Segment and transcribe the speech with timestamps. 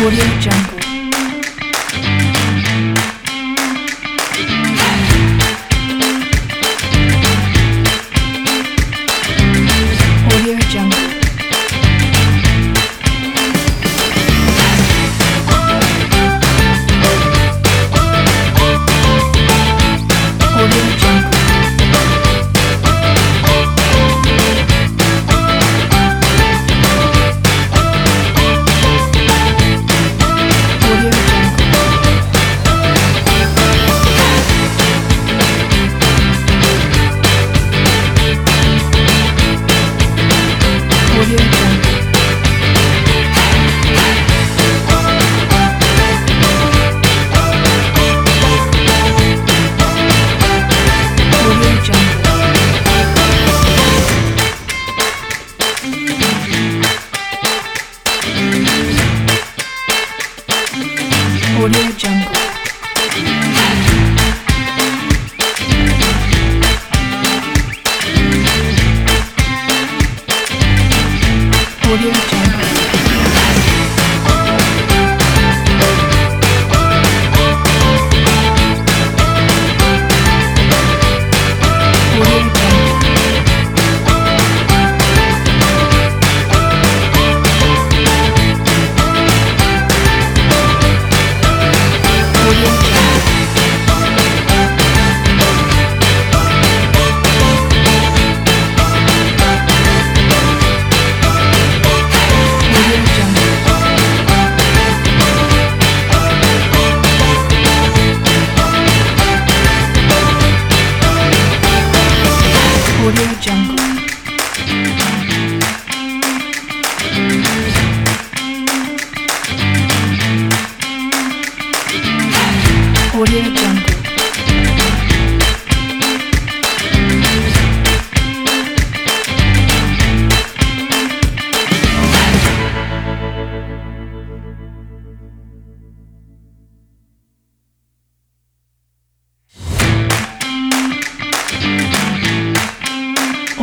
[0.00, 0.77] Audio Jungle.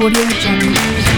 [0.05, 1.14] 我爹是真的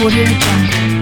[0.00, 0.97] 蝴蝶展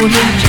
[0.00, 0.40] Audio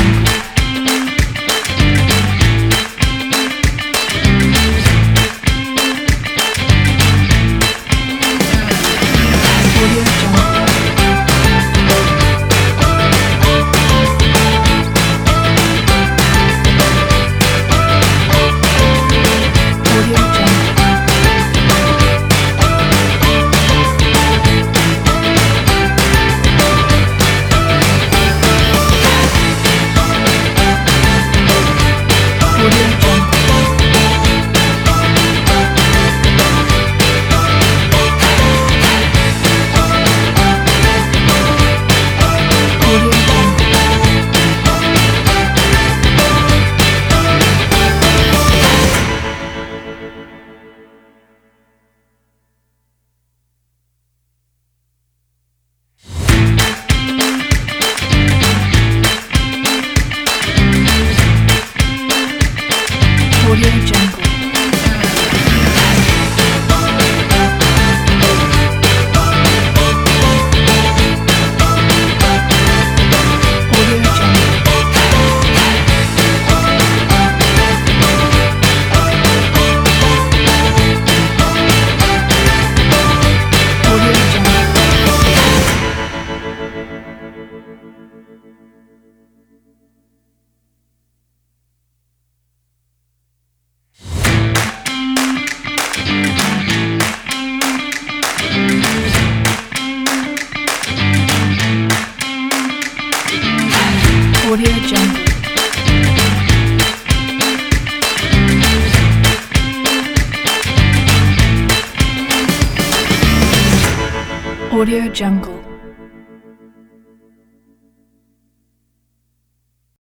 [114.81, 115.60] Audio Jungle.